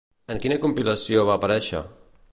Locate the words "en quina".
0.35-0.57